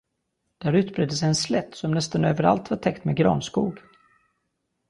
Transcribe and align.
Där 0.57 0.73
utbredde 0.73 1.11
sig 1.15 1.27
en 1.27 1.35
slätt, 1.35 1.75
som 1.75 1.91
nästan 1.91 2.25
överallt 2.25 2.69
var 2.69 2.77
täckt 2.77 3.05
med 3.05 3.15
granskog. 3.15 3.79